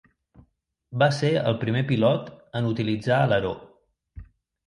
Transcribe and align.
Va 1.01 1.09
ser 1.17 1.29
el 1.51 1.59
primer 1.63 1.83
pilot 1.91 2.31
en 2.61 2.69
utilitzar 2.71 3.19
aleró. 3.27 3.51